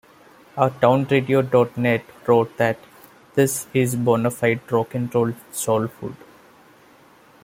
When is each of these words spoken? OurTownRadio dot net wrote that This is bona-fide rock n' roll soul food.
OurTownRadio 0.57 1.51
dot 1.51 1.77
net 1.77 2.03
wrote 2.27 2.57
that 2.57 2.79
This 3.35 3.67
is 3.71 3.95
bona-fide 3.95 4.61
rock 4.71 4.95
n' 4.95 5.07
roll 5.13 5.33
soul 5.51 5.87
food. 5.89 6.15